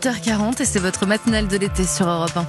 8h40 0.00 0.62
et 0.62 0.64
c'est 0.64 0.78
votre 0.78 1.04
matinale 1.04 1.46
de 1.46 1.58
l'été 1.58 1.84
sur 1.84 2.08
Europe 2.08 2.34
1. 2.34 2.46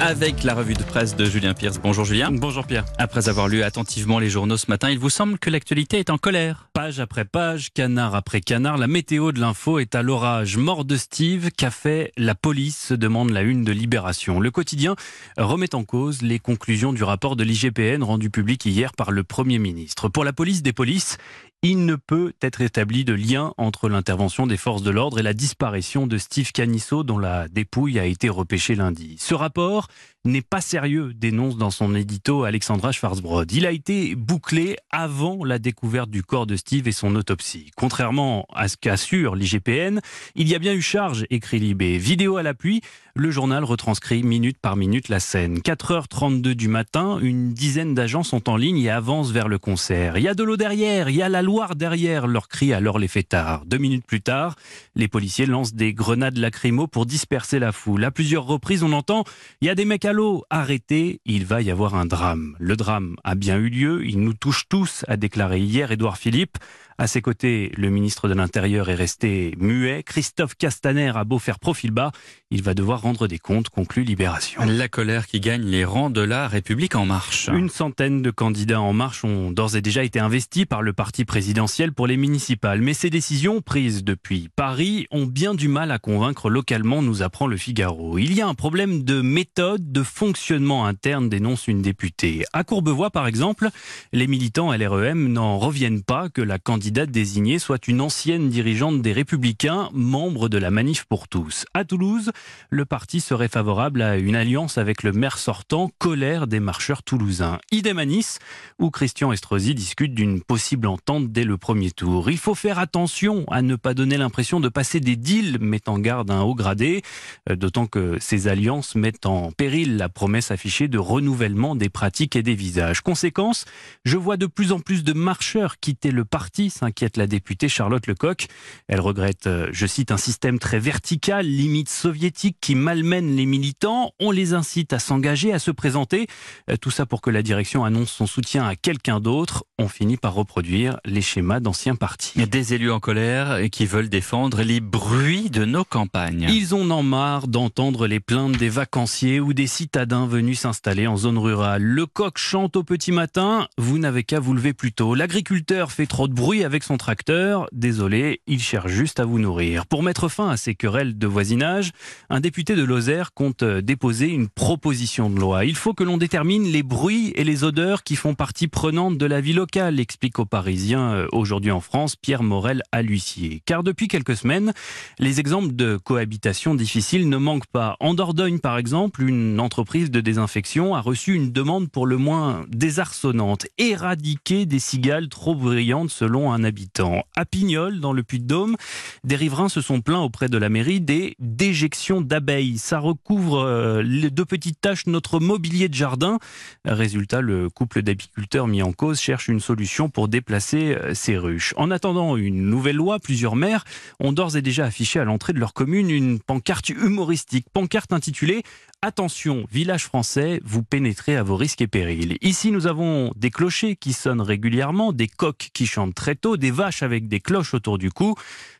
Avec 0.00 0.42
la 0.42 0.54
revue 0.54 0.74
de 0.74 0.82
presse 0.82 1.14
de 1.14 1.24
Julien 1.24 1.54
Pierce. 1.54 1.78
Bonjour 1.80 2.04
Julien. 2.04 2.30
Bonjour 2.32 2.66
Pierre. 2.66 2.84
Après 2.98 3.28
avoir 3.28 3.46
lu 3.46 3.62
attentivement 3.62 4.18
les 4.18 4.30
journaux 4.30 4.56
ce 4.56 4.66
matin, 4.68 4.90
il 4.90 4.98
vous 4.98 5.10
semble 5.10 5.38
que 5.38 5.50
l'actualité 5.50 5.98
est 5.98 6.10
en 6.10 6.18
colère 6.18 6.68
Page 6.72 7.00
après 7.00 7.24
page, 7.24 7.72
canard 7.72 8.14
après 8.14 8.40
canard, 8.40 8.78
la 8.78 8.86
météo 8.86 9.32
de 9.32 9.40
l'info 9.40 9.80
est 9.80 9.96
à 9.96 10.02
l'orage. 10.02 10.56
Mort 10.56 10.84
de 10.84 10.96
Steve, 10.96 11.50
qu'a 11.50 11.72
fait 11.72 12.12
la 12.16 12.36
police 12.36 12.78
se 12.78 12.94
demande 12.94 13.30
la 13.30 13.42
une 13.42 13.64
de 13.64 13.72
Libération. 13.72 14.38
Le 14.38 14.52
quotidien 14.52 14.94
remet 15.36 15.74
en 15.74 15.82
cause 15.82 16.22
les 16.22 16.38
conclusions 16.38 16.92
du 16.92 17.02
rapport 17.02 17.34
de 17.34 17.42
l'IGPN 17.42 18.02
rendu 18.02 18.30
public 18.30 18.64
hier 18.66 18.92
par 18.92 19.10
le 19.10 19.24
Premier 19.24 19.58
ministre. 19.58 20.08
Pour 20.08 20.24
la 20.24 20.32
police 20.32 20.62
des 20.62 20.72
polices, 20.72 21.18
il 21.62 21.86
ne 21.86 21.96
peut 21.96 22.34
être 22.40 22.60
établi 22.60 23.04
de 23.04 23.14
lien 23.14 23.52
entre 23.56 23.88
l'intervention 23.88 24.46
des 24.46 24.56
forces 24.56 24.82
de 24.82 24.90
l'ordre 24.90 25.18
et 25.18 25.24
la 25.24 25.34
disparition 25.34 26.06
de 26.06 26.16
Steve 26.16 26.52
Canisso 26.52 27.02
dont 27.02 27.18
la 27.18 27.48
dépouille 27.48 27.98
a 27.98 28.04
été 28.04 28.28
repêchée 28.28 28.76
lundi. 28.76 29.16
Ce 29.18 29.34
rapport 29.34 29.88
n'est 30.24 30.42
pas 30.42 30.60
sérieux, 30.60 31.12
dénonce 31.14 31.56
dans 31.56 31.70
son 31.70 31.94
édito 31.94 32.44
Alexandra 32.44 32.92
Schwarzbrod. 32.92 33.50
Il 33.52 33.66
a 33.66 33.70
été 33.70 34.14
bouclé 34.14 34.76
avant 34.90 35.44
la 35.44 35.58
découverte 35.58 36.10
du 36.10 36.22
corps 36.22 36.46
de 36.46 36.56
Steve 36.56 36.88
et 36.88 36.92
son 36.92 37.14
autopsie. 37.14 37.70
Contrairement 37.76 38.46
à 38.52 38.68
ce 38.68 38.76
qu'assure 38.76 39.36
l'IGPN, 39.36 40.00
il 40.34 40.48
y 40.48 40.54
a 40.54 40.58
bien 40.58 40.74
eu 40.74 40.82
charge, 40.82 41.24
écrit 41.30 41.60
Libé. 41.60 41.98
Vidéo 41.98 42.36
à 42.36 42.42
l'appui, 42.42 42.82
le 43.14 43.30
journal 43.30 43.64
retranscrit 43.64 44.22
minute 44.22 44.58
par 44.58 44.76
minute 44.76 45.08
la 45.08 45.20
scène. 45.20 45.58
4h32 45.58 46.52
du 46.52 46.68
matin, 46.68 47.18
une 47.20 47.52
dizaine 47.52 47.94
d'agents 47.94 48.22
sont 48.22 48.48
en 48.48 48.56
ligne 48.56 48.78
et 48.78 48.90
avancent 48.90 49.30
vers 49.30 49.48
le 49.48 49.58
concert. 49.58 50.18
Il 50.18 50.22
y 50.22 50.28
a 50.28 50.34
de 50.34 50.42
l'eau 50.42 50.56
derrière, 50.56 51.08
il 51.08 51.16
y 51.16 51.22
a 51.22 51.28
la 51.28 51.42
Loire 51.42 51.74
derrière, 51.74 52.26
leur 52.26 52.48
cri 52.48 52.72
alors 52.72 52.98
les 52.98 53.08
fêtards. 53.08 53.64
Deux 53.66 53.78
minutes 53.78 54.06
plus 54.06 54.20
tard, 54.20 54.56
les 54.94 55.08
policiers 55.08 55.46
lancent 55.46 55.74
des 55.74 55.94
grenades 55.94 56.36
lacrymo 56.36 56.86
pour 56.86 57.06
disperser 57.06 57.58
la 57.58 57.72
foule. 57.72 58.04
À 58.04 58.10
plusieurs 58.10 58.44
reprises, 58.44 58.82
on 58.82 58.92
entend 58.92 59.24
il 59.60 59.66
y 59.66 59.70
a 59.70 59.74
des 59.74 59.84
mecs 59.84 60.04
l'eau, 60.12 60.44
arrêtez, 60.50 61.20
il 61.24 61.44
va 61.44 61.62
y 61.62 61.70
avoir 61.70 61.94
un 61.94 62.06
drame. 62.06 62.56
Le 62.58 62.76
drame 62.76 63.16
a 63.24 63.34
bien 63.34 63.56
eu 63.56 63.68
lieu, 63.68 64.06
il 64.06 64.20
nous 64.20 64.34
touche 64.34 64.68
tous, 64.68 65.04
a 65.08 65.16
déclaré 65.16 65.60
hier 65.60 65.92
Édouard 65.92 66.18
Philippe. 66.18 66.58
À 67.00 67.06
ses 67.06 67.22
côtés, 67.22 67.70
le 67.76 67.90
ministre 67.90 68.26
de 68.26 68.34
l'Intérieur 68.34 68.90
est 68.90 68.96
resté 68.96 69.54
muet. 69.58 70.02
Christophe 70.02 70.56
Castaner 70.56 71.12
a 71.14 71.22
beau 71.22 71.38
faire 71.38 71.60
profil 71.60 71.92
bas, 71.92 72.10
il 72.50 72.60
va 72.60 72.74
devoir 72.74 73.02
rendre 73.02 73.28
des 73.28 73.38
comptes, 73.38 73.68
conclut 73.68 74.02
Libération. 74.02 74.62
La 74.66 74.88
colère 74.88 75.28
qui 75.28 75.38
gagne 75.38 75.62
les 75.62 75.84
rangs 75.84 76.10
de 76.10 76.22
la 76.22 76.48
République 76.48 76.96
en 76.96 77.06
marche. 77.06 77.50
Une 77.52 77.68
centaine 77.68 78.20
de 78.20 78.32
candidats 78.32 78.80
en 78.80 78.92
marche 78.92 79.22
ont 79.22 79.52
d'ores 79.52 79.76
et 79.76 79.80
déjà 79.80 80.02
été 80.02 80.18
investis 80.18 80.66
par 80.66 80.82
le 80.82 80.92
parti 80.92 81.24
présidentiel 81.24 81.92
pour 81.92 82.08
les 82.08 82.16
municipales. 82.16 82.80
Mais 82.80 82.94
ces 82.94 83.10
décisions, 83.10 83.60
prises 83.60 84.02
depuis 84.02 84.48
Paris, 84.56 85.06
ont 85.12 85.26
bien 85.26 85.54
du 85.54 85.68
mal 85.68 85.92
à 85.92 86.00
convaincre 86.00 86.50
localement, 86.50 87.00
nous 87.00 87.22
apprend 87.22 87.46
le 87.46 87.56
Figaro. 87.56 88.18
Il 88.18 88.32
y 88.32 88.40
a 88.40 88.48
un 88.48 88.54
problème 88.54 89.04
de 89.04 89.20
méthode, 89.20 89.92
de 89.98 90.04
fonctionnement 90.04 90.86
interne, 90.86 91.28
dénonce 91.28 91.66
une 91.66 91.82
députée. 91.82 92.44
À 92.52 92.62
Courbevoie, 92.62 93.10
par 93.10 93.26
exemple, 93.26 93.68
les 94.12 94.28
militants 94.28 94.72
LREM 94.72 95.32
n'en 95.32 95.58
reviennent 95.58 96.04
pas 96.04 96.28
que 96.28 96.40
la 96.40 96.60
candidate 96.60 97.10
désignée 97.10 97.58
soit 97.58 97.88
une 97.88 98.00
ancienne 98.00 98.48
dirigeante 98.48 99.02
des 99.02 99.12
Républicains, 99.12 99.88
membre 99.92 100.48
de 100.48 100.56
la 100.56 100.70
Manif 100.70 101.04
pour 101.04 101.26
tous. 101.26 101.64
À 101.74 101.84
Toulouse, 101.84 102.30
le 102.70 102.84
parti 102.84 103.20
serait 103.20 103.48
favorable 103.48 104.00
à 104.02 104.18
une 104.18 104.36
alliance 104.36 104.78
avec 104.78 105.02
le 105.02 105.10
maire 105.10 105.36
sortant, 105.36 105.90
colère 105.98 106.46
des 106.46 106.60
marcheurs 106.60 107.02
toulousains. 107.02 107.58
Idem 107.72 107.98
à 107.98 108.04
Nice, 108.04 108.38
où 108.78 108.90
Christian 108.90 109.32
Estrosi 109.32 109.74
discute 109.74 110.14
d'une 110.14 110.42
possible 110.42 110.86
entente 110.86 111.32
dès 111.32 111.42
le 111.42 111.56
premier 111.56 111.90
tour. 111.90 112.30
Il 112.30 112.38
faut 112.38 112.54
faire 112.54 112.78
attention 112.78 113.44
à 113.50 113.62
ne 113.62 113.74
pas 113.74 113.94
donner 113.94 114.16
l'impression 114.16 114.60
de 114.60 114.68
passer 114.68 115.00
des 115.00 115.16
deals, 115.16 115.58
met 115.58 115.88
en 115.88 115.98
garde 115.98 116.30
un 116.30 116.42
haut 116.42 116.54
gradé, 116.54 117.02
euh, 117.50 117.56
d'autant 117.56 117.86
que 117.86 118.16
ces 118.20 118.46
alliances 118.46 118.94
mettent 118.94 119.26
en 119.26 119.50
péril 119.50 119.87
la 119.96 120.08
promesse 120.08 120.50
affichée 120.50 120.88
de 120.88 120.98
renouvellement 120.98 121.74
des 121.74 121.88
pratiques 121.88 122.36
et 122.36 122.42
des 122.42 122.54
visages. 122.54 123.00
Conséquence, 123.00 123.64
je 124.04 124.16
vois 124.16 124.36
de 124.36 124.46
plus 124.46 124.72
en 124.72 124.80
plus 124.80 125.04
de 125.04 125.12
marcheurs 125.12 125.78
quitter 125.80 126.10
le 126.10 126.24
parti 126.24 126.70
s'inquiète 126.70 127.16
la 127.16 127.26
députée 127.26 127.68
Charlotte 127.68 128.06
Lecoq. 128.06 128.46
Elle 128.88 129.00
regrette, 129.00 129.46
euh, 129.46 129.68
je 129.72 129.86
cite, 129.86 130.10
un 130.10 130.16
système 130.16 130.58
très 130.58 130.78
vertical, 130.78 131.46
limite 131.46 131.88
soviétique, 131.88 132.56
qui 132.60 132.74
malmène 132.74 133.34
les 133.36 133.46
militants. 133.46 134.12
On 134.20 134.30
les 134.30 134.54
incite 134.54 134.92
à 134.92 134.98
s'engager, 134.98 135.52
à 135.52 135.58
se 135.58 135.70
présenter. 135.70 136.26
Euh, 136.70 136.76
tout 136.76 136.90
ça 136.90 137.06
pour 137.06 137.20
que 137.20 137.30
la 137.30 137.42
direction 137.42 137.84
annonce 137.84 138.10
son 138.10 138.26
soutien 138.26 138.66
à 138.66 138.76
quelqu'un 138.76 139.20
d'autre. 139.20 139.64
On 139.78 139.88
finit 139.88 140.16
par 140.16 140.34
reproduire 140.34 140.98
les 141.04 141.22
schémas 141.22 141.60
d'anciens 141.60 141.96
partis. 141.96 142.46
Des 142.46 142.74
élus 142.74 142.90
en 142.90 143.00
colère 143.00 143.58
et 143.58 143.70
qui 143.70 143.86
veulent 143.86 144.08
défendre 144.08 144.62
les 144.62 144.80
bruits 144.80 145.50
de 145.50 145.64
nos 145.64 145.84
campagnes. 145.84 146.46
Ils 146.48 146.74
en 146.74 146.90
ont 146.90 147.02
marre 147.02 147.48
d'entendre 147.48 148.06
les 148.06 148.20
plaintes 148.20 148.56
des 148.56 148.68
vacanciers 148.68 149.40
ou 149.40 149.52
des 149.52 149.66
citadins 149.78 150.26
venus 150.26 150.58
s'installer 150.58 151.06
en 151.06 151.16
zone 151.16 151.38
rurale. 151.38 151.84
Le 151.84 152.04
coq 152.04 152.36
chante 152.36 152.74
au 152.74 152.82
petit 152.82 153.12
matin, 153.12 153.68
vous 153.78 153.98
n'avez 153.98 154.24
qu'à 154.24 154.40
vous 154.40 154.52
lever 154.52 154.72
plus 154.72 154.90
tôt. 154.90 155.14
L'agriculteur 155.14 155.92
fait 155.92 156.06
trop 156.06 156.26
de 156.26 156.32
bruit 156.32 156.64
avec 156.64 156.82
son 156.82 156.96
tracteur. 156.96 157.68
Désolé, 157.70 158.40
il 158.48 158.60
cherche 158.60 158.90
juste 158.90 159.20
à 159.20 159.24
vous 159.24 159.38
nourrir. 159.38 159.86
Pour 159.86 160.02
mettre 160.02 160.28
fin 160.28 160.48
à 160.48 160.56
ces 160.56 160.74
querelles 160.74 161.16
de 161.16 161.26
voisinage, 161.28 161.92
un 162.28 162.40
député 162.40 162.74
de 162.74 162.82
Lozère 162.82 163.32
compte 163.32 163.62
déposer 163.62 164.26
une 164.26 164.48
proposition 164.48 165.30
de 165.30 165.38
loi. 165.38 165.64
Il 165.64 165.76
faut 165.76 165.94
que 165.94 166.02
l'on 166.02 166.16
détermine 166.16 166.64
les 166.64 166.82
bruits 166.82 167.32
et 167.36 167.44
les 167.44 167.62
odeurs 167.62 168.02
qui 168.02 168.16
font 168.16 168.34
partie 168.34 168.66
prenante 168.66 169.16
de 169.16 169.26
la 169.26 169.40
vie 169.40 169.52
locale, 169.52 170.00
explique 170.00 170.40
aux 170.40 170.44
Parisiens 170.44 171.12
euh, 171.12 171.28
aujourd'hui 171.30 171.70
en 171.70 171.80
France 171.80 172.16
Pierre 172.16 172.42
Morel 172.42 172.82
à 172.90 173.02
l'huissier. 173.02 173.62
Car 173.64 173.84
depuis 173.84 174.08
quelques 174.08 174.34
semaines, 174.34 174.72
les 175.20 175.38
exemples 175.38 175.76
de 175.76 175.96
cohabitation 176.02 176.74
difficile 176.74 177.28
ne 177.28 177.36
manquent 177.36 177.70
pas. 177.70 177.96
En 178.00 178.14
Dordogne, 178.14 178.58
par 178.58 178.76
exemple, 178.76 179.22
une 179.22 179.60
entreprise 179.68 180.10
de 180.10 180.22
désinfection 180.22 180.94
a 180.94 181.02
reçu 181.02 181.34
une 181.34 181.52
demande 181.52 181.90
pour 181.90 182.06
le 182.06 182.16
moins 182.16 182.64
désarçonnante. 182.68 183.66
Éradiquer 183.76 184.64
des 184.64 184.78
cigales 184.78 185.28
trop 185.28 185.54
brillantes 185.54 186.08
selon 186.08 186.50
un 186.54 186.64
habitant. 186.64 187.22
À 187.36 187.44
Pignol, 187.44 188.00
dans 188.00 188.14
le 188.14 188.22
Puy-de-Dôme, 188.22 188.76
des 189.24 189.36
riverains 189.36 189.68
se 189.68 189.82
sont 189.82 190.00
plaints 190.00 190.22
auprès 190.22 190.48
de 190.48 190.56
la 190.56 190.70
mairie 190.70 191.02
des 191.02 191.36
déjections 191.38 192.22
d'abeilles. 192.22 192.78
Ça 192.78 192.98
recouvre 192.98 193.58
euh, 193.58 194.02
les 194.02 194.30
deux 194.30 194.46
petites 194.46 194.80
taches 194.80 195.06
notre 195.06 195.38
mobilier 195.38 195.90
de 195.90 195.94
jardin. 195.94 196.38
Résultat, 196.86 197.42
le 197.42 197.68
couple 197.68 198.00
d'apiculteurs 198.00 198.68
mis 198.68 198.82
en 198.82 198.92
cause 198.92 199.20
cherche 199.20 199.48
une 199.48 199.60
solution 199.60 200.08
pour 200.08 200.28
déplacer 200.28 200.94
euh, 200.94 201.12
ces 201.12 201.36
ruches. 201.36 201.74
En 201.76 201.90
attendant 201.90 202.38
une 202.38 202.70
nouvelle 202.70 202.96
loi, 202.96 203.18
plusieurs 203.18 203.54
maires 203.54 203.84
ont 204.18 204.32
d'ores 204.32 204.56
et 204.56 204.62
déjà 204.62 204.86
affiché 204.86 205.20
à 205.20 205.24
l'entrée 205.24 205.52
de 205.52 205.60
leur 205.60 205.74
commune 205.74 206.08
une 206.08 206.40
pancarte 206.40 206.88
humoristique, 206.88 207.66
pancarte 207.70 208.14
intitulée 208.14 208.62
Attention, 209.00 209.64
village 209.70 210.06
français, 210.06 210.60
vous 210.64 210.82
pénétrez 210.82 211.36
à 211.36 211.44
vos 211.44 211.54
risques 211.54 211.82
et 211.82 211.86
périls. 211.86 212.36
Ici, 212.40 212.72
nous 212.72 212.88
avons 212.88 213.30
des 213.36 213.50
clochers 213.50 213.94
qui 213.94 214.12
sonnent 214.12 214.40
régulièrement, 214.40 215.12
des 215.12 215.28
coqs 215.28 215.68
qui 215.72 215.86
chantent 215.86 216.16
très 216.16 216.34
tôt, 216.34 216.56
des 216.56 216.72
vaches 216.72 217.04
avec 217.04 217.28
des 217.28 217.38
cloches 217.38 217.74
autour 217.74 217.98
du 217.98 218.10
cou. 218.10 218.34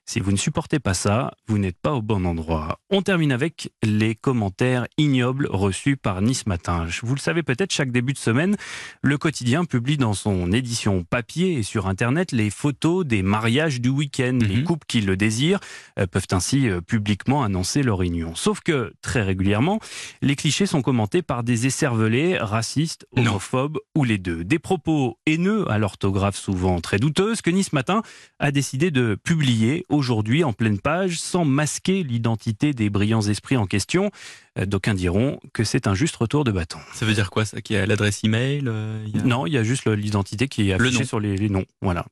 Si 0.09 0.21
vous 0.21 0.33
ne 0.33 0.39
supportez 0.39 0.79
pas 0.79 0.95
ça, 0.95 1.35
vous 1.49 1.59
n'êtes 1.59 1.77
pas 1.77 1.93
au 1.93 2.01
bon 2.01 2.25
endroit. 2.25 2.81
On 2.89 3.03
termine 3.03 3.31
avec 3.31 3.71
les 3.83 4.15
commentaires 4.15 4.87
ignobles 4.97 5.47
reçus 5.51 5.99
par 5.99 6.23
Nice 6.23 6.47
Matin. 6.47 6.87
Vous 7.03 7.15
le 7.15 7.21
savez 7.21 7.43
peut-être, 7.43 7.75
chaque 7.75 7.93
début 7.93 8.15
de 8.15 8.19
semaine, 8.19 8.57
le 9.03 9.19
quotidien 9.19 9.67
publie 9.67 9.99
dans 9.99 10.15
son 10.15 10.51
édition 10.51 11.05
papier 11.05 11.59
et 11.59 11.63
sur 11.63 11.89
Internet 11.89 12.33
les 12.33 12.49
photos 12.49 13.05
des 13.05 13.23
mariages 13.23 13.83
du 13.83 13.91
week-end. 13.91 14.39
Les 14.41 14.57
mhm. 14.57 14.65
couples 14.65 14.87
qui 14.89 15.03
le 15.03 15.15
désirent 15.19 15.61
euh, 15.99 16.07
peuvent 16.07 16.27
ainsi 16.33 16.71
euh, 16.71 16.81
publiquement 16.81 17.43
annoncer 17.43 17.83
leur 17.83 18.01
union. 18.01 18.35
Sauf 18.35 18.61
que, 18.61 18.95
très 19.03 19.21
régulièrement, 19.21 19.79
les 20.23 20.37
clichés 20.37 20.65
sont 20.65 20.81
commentés 20.81 21.21
par 21.21 21.43
des 21.43 21.67
écervelés 21.67 22.39
racistes, 22.39 23.07
homophobes 23.15 23.77
ou 23.95 24.05
les 24.05 24.17
deux. 24.17 24.43
Des 24.43 24.59
propos 24.59 25.19
haineux, 25.27 25.71
à 25.71 25.77
l'orthographe 25.77 26.39
souvent 26.39 26.81
très 26.81 26.99
douteuse, 26.99 27.43
que 27.43 27.51
Nice 27.51 27.75
Matin 27.75 28.01
a 28.39 28.53
décidé 28.53 28.91
de 28.91 29.15
publier 29.23 29.85
aujourd'hui 29.99 30.45
en 30.45 30.53
pleine 30.53 30.79
page 30.79 31.21
sans 31.21 31.45
masquer 31.45 32.03
l'identité 32.03 32.73
des 32.73 32.89
brillants 32.89 33.23
esprits 33.23 33.57
en 33.57 33.67
question. 33.67 34.11
Euh, 34.59 34.65
d'aucuns 34.65 34.95
diront 34.95 35.41
que 35.53 35.65
c'est 35.65 35.87
un 35.87 35.95
juste 35.95 36.17
retour 36.17 36.45
de 36.45 36.53
bâton. 36.53 36.79
Ça 36.95 37.05
veut 37.05 37.15
dire 37.15 37.31
quoi 37.31 37.45
ça 37.45 37.61
Qu'il 37.61 37.77
y 37.77 37.79
a 37.79 37.87
l'adresse 37.87 38.25
email 38.25 38.65
euh, 38.67 39.05
Non, 39.25 39.47
il 39.47 39.53
y 39.53 39.59
a 39.59 39.63
juste 39.63 39.87
l'identité 39.87 40.49
qui 40.49 40.71
est 40.71 40.73
affichée 40.73 41.05
sur 41.05 41.21
les, 41.21 41.49
noms. 41.49 41.65
Voilà. 41.83 42.07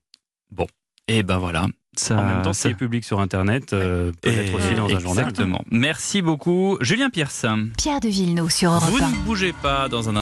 Bon. 0.51 0.67
Et 1.09 1.19
eh 1.19 1.23
ben 1.23 1.39
voilà. 1.39 1.69
Ça, 1.99 2.19
en 2.19 2.25
même 2.25 2.43
temps, 2.43 2.53
c'est 2.53 2.75
public 2.75 3.05
sur 3.05 3.21
Internet, 3.21 3.73
euh, 3.73 4.13
peut-être 4.21 4.55
aussi 4.55 4.75
dans 4.75 4.85
un 4.85 4.99
journal. 4.99 5.25
Exactement. 5.25 5.63
Merci 5.71 6.21
beaucoup, 6.21 6.77
Julien 6.83 7.09
Pierce. 7.09 7.47
Pierre 7.79 8.01
de 8.01 8.09
Villeneuve 8.09 8.51
sur 8.51 8.71
Europe 8.73 8.91
Vous 8.91 8.99
ne 8.99 9.25
bougez 9.25 9.55
pas 9.55 9.89
dans 9.89 10.09
un 10.09 10.15